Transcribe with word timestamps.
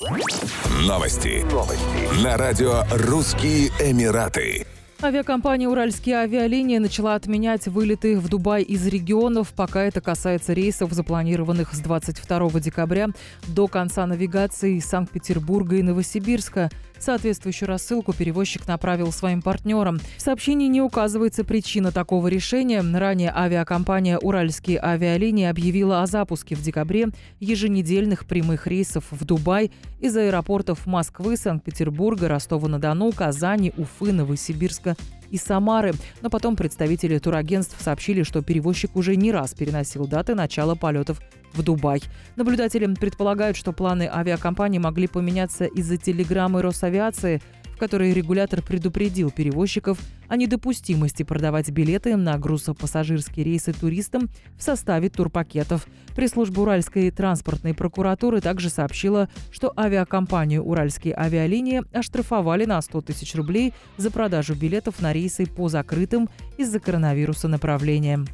Новости. 0.00 1.44
Новости. 1.52 2.24
На 2.24 2.38
радио 2.38 2.84
«Русские 2.90 3.68
Эмираты». 3.78 4.66
Авиакомпания 5.02 5.68
«Уральские 5.68 6.16
авиалинии» 6.16 6.78
начала 6.78 7.14
отменять 7.16 7.66
вылеты 7.68 8.18
в 8.18 8.26
Дубай 8.30 8.62
из 8.62 8.86
регионов, 8.86 9.52
пока 9.54 9.82
это 9.82 10.00
касается 10.00 10.54
рейсов, 10.54 10.92
запланированных 10.92 11.74
с 11.74 11.80
22 11.80 12.60
декабря 12.60 13.08
до 13.46 13.68
конца 13.68 14.06
навигации 14.06 14.76
из 14.76 14.86
Санкт-Петербурга 14.86 15.76
и 15.76 15.82
Новосибирска– 15.82 16.70
Соответствующую 17.00 17.68
рассылку 17.68 18.12
перевозчик 18.12 18.68
направил 18.68 19.10
своим 19.10 19.40
партнерам. 19.40 19.98
В 20.18 20.20
сообщении 20.20 20.68
не 20.68 20.82
указывается 20.82 21.44
причина 21.44 21.92
такого 21.92 22.28
решения. 22.28 22.82
Ранее 22.82 23.32
авиакомпания 23.34 24.18
«Уральские 24.18 24.78
авиалинии» 24.80 25.46
объявила 25.46 26.02
о 26.02 26.06
запуске 26.06 26.54
в 26.54 26.62
декабре 26.62 27.08
еженедельных 27.40 28.26
прямых 28.26 28.66
рейсов 28.66 29.04
в 29.10 29.24
Дубай 29.24 29.72
из 29.98 30.14
аэропортов 30.14 30.86
Москвы, 30.86 31.38
Санкт-Петербурга, 31.38 32.28
Ростова-на-Дону, 32.28 33.12
Казани, 33.12 33.72
Уфы, 33.78 34.12
Новосибирска 34.12 34.96
и 35.30 35.36
Самары. 35.36 35.92
Но 36.20 36.30
потом 36.30 36.56
представители 36.56 37.18
турагентств 37.18 37.80
сообщили, 37.80 38.22
что 38.22 38.42
перевозчик 38.42 38.96
уже 38.96 39.16
не 39.16 39.32
раз 39.32 39.54
переносил 39.54 40.06
даты 40.06 40.34
начала 40.34 40.74
полетов 40.74 41.20
в 41.52 41.62
Дубай. 41.62 42.02
Наблюдатели 42.36 42.86
предполагают, 42.94 43.56
что 43.56 43.72
планы 43.72 44.08
авиакомпании 44.12 44.78
могли 44.78 45.06
поменяться 45.06 45.64
из-за 45.64 45.96
телеграммы 45.96 46.62
Росавиации, 46.62 47.42
которой 47.80 48.12
регулятор 48.12 48.60
предупредил 48.60 49.30
перевозчиков 49.30 49.98
о 50.28 50.36
недопустимости 50.36 51.22
продавать 51.22 51.70
билеты 51.70 52.14
на 52.14 52.36
грузопассажирские 52.36 53.46
рейсы 53.46 53.72
туристам 53.72 54.28
в 54.58 54.62
составе 54.62 55.08
турпакетов. 55.08 55.86
Пресс-служба 56.14 56.60
Уральской 56.60 57.10
транспортной 57.10 57.72
прокуратуры 57.72 58.42
также 58.42 58.68
сообщила, 58.68 59.30
что 59.50 59.72
авиакомпанию 59.78 60.62
«Уральские 60.62 61.18
авиалинии» 61.18 61.82
оштрафовали 61.96 62.66
на 62.66 62.82
100 62.82 63.00
тысяч 63.00 63.34
рублей 63.34 63.72
за 63.96 64.10
продажу 64.10 64.54
билетов 64.54 65.00
на 65.00 65.14
рейсы 65.14 65.46
по 65.46 65.70
закрытым 65.70 66.28
из-за 66.58 66.80
коронавируса 66.80 67.48
направлениям. 67.48 68.26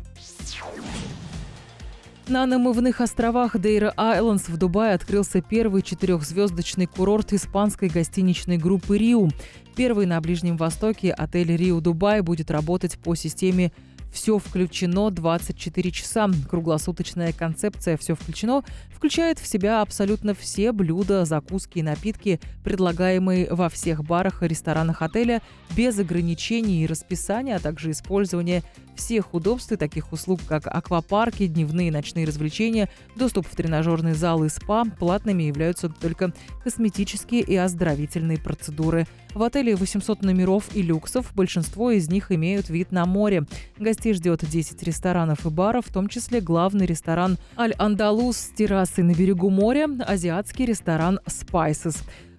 На 2.29 2.45
намывных 2.45 3.01
островах 3.01 3.57
Дейра 3.57 3.95
Айлендс 3.97 4.49
в 4.49 4.57
Дубае 4.57 4.95
открылся 4.95 5.41
первый 5.41 5.83
четырехзвездочный 5.83 6.87
курорт 6.87 7.33
испанской 7.33 7.89
гостиничной 7.89 8.59
группы 8.59 8.99
«Риу». 8.99 9.31
Первый 9.77 10.07
на 10.07 10.21
Ближнем 10.21 10.57
Востоке 10.57 11.13
отель 11.13 11.55
«Риу 11.55 11.81
Дубай» 11.81 12.23
будет 12.23 12.51
работать 12.51 12.99
по 12.99 13.15
системе 13.15 13.71
все 14.17 14.39
включено 14.39 15.11
24 15.11 15.91
часа. 15.91 16.31
Круглосуточная 16.49 17.35
концепция 17.35 17.99
«Все 17.99 18.15
включено» 18.15 18.65
включает 18.89 19.39
в 19.39 19.47
себя 19.47 19.83
абсолютно 19.83 20.35
все 20.35 20.73
блюда, 20.73 21.27
закуски 21.27 21.81
и 21.81 21.83
напитки, 21.83 22.41
предлагаемые 22.65 23.53
во 23.53 23.69
всех 23.69 24.03
барах 24.03 24.43
и 24.43 24.49
ресторанах 24.49 25.03
отеля, 25.03 25.43
без 25.77 25.99
ограничений 25.99 26.83
и 26.83 26.87
расписания, 26.87 27.57
а 27.57 27.61
также 27.61 27.91
использование 27.91 28.63
всех 28.97 29.35
удобств 29.35 29.71
и 29.73 29.77
таких 29.77 30.13
услуг, 30.13 30.41
как 30.49 30.67
аквапарки, 30.67 31.47
дневные 31.47 31.89
и 31.89 31.91
ночные 31.91 32.27
развлечения, 32.27 32.89
доступ 33.17 33.47
в 33.47 33.55
тренажерный 33.55 34.15
зал 34.15 34.45
и 34.45 34.49
спа. 34.49 34.85
Платными 34.99 35.43
являются 35.43 35.91
только 35.91 36.33
косметические 36.65 37.43
и 37.43 37.55
оздоровительные 37.55 38.39
процедуры. 38.39 39.07
В 39.35 39.43
отеле 39.43 39.77
800 39.77 40.23
номеров 40.23 40.75
и 40.75 40.81
люксов, 40.81 41.35
большинство 41.35 41.91
из 41.91 42.09
них 42.09 42.33
имеют 42.33 42.71
вид 42.71 42.91
на 42.91 43.05
море. 43.05 43.45
Гостей 44.07 44.15
ждет 44.15 44.49
10 44.49 44.85
ресторанов 44.85 45.47
и 45.47 45.49
баров, 45.49 45.87
в 45.87 45.93
том 45.93 46.07
числе 46.07 46.41
главный 46.41 46.87
ресторан 46.87 47.39
«Аль-Андалус» 47.59 48.37
с 48.37 48.49
террасой 48.51 49.03
на 49.03 49.13
берегу 49.13 49.51
моря, 49.51 49.89
азиатский 50.07 50.65
ресторан 50.65 51.19
«Spices». 51.27 51.97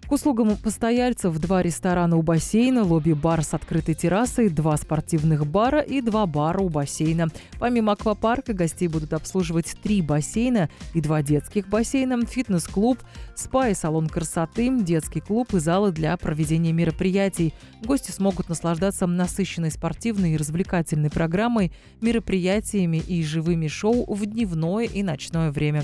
К 0.08 0.14
услугам 0.14 0.56
постояльцев 0.56 1.38
два 1.38 1.62
ресторана 1.62 2.16
у 2.16 2.22
бассейна, 2.22 2.84
лобби-бар 2.84 3.44
с 3.44 3.54
открытой 3.54 3.94
террасой, 3.94 4.48
два 4.48 4.78
спортивных 4.78 5.46
бара 5.46 5.82
и 5.82 6.00
два 6.00 6.26
бара 6.26 6.60
у 6.60 6.70
бассейна. 6.70 7.28
Помимо 7.60 7.92
аквапарка 7.92 8.54
гостей 8.54 8.88
будут 8.88 9.12
обслуживать 9.12 9.76
три 9.84 10.02
бассейна 10.02 10.70
и 10.94 11.02
два 11.02 11.22
детских 11.22 11.68
бассейна, 11.68 12.26
фитнес-клуб, 12.26 13.00
спа 13.36 13.68
и 13.68 13.74
салон 13.74 14.08
красоты, 14.08 14.70
детский 14.82 15.20
клуб 15.20 15.54
и 15.54 15.60
залы 15.60 15.92
для 15.92 16.16
проведения 16.16 16.72
мероприятий. 16.72 17.54
Гости 17.84 18.12
смогут 18.12 18.48
наслаждаться 18.48 19.08
насыщенной 19.08 19.72
спортивной 19.72 20.32
и 20.32 20.38
развлекательной 20.38 21.10
программой, 21.10 21.74
мероприятиями 22.00 23.04
и 23.06 23.22
живыми 23.24 23.68
шоу 23.68 24.06
в 24.14 24.26
дневное 24.26 24.86
и 24.86 25.04
ночное 25.04 25.52
время. 25.52 25.84